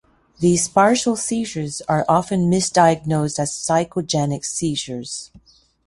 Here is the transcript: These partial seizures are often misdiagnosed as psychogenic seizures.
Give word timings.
These 0.39 0.67
partial 0.67 1.15
seizures 1.15 1.79
are 1.87 2.05
often 2.09 2.49
misdiagnosed 2.49 3.37
as 3.37 3.51
psychogenic 3.51 4.43
seizures. 4.43 5.29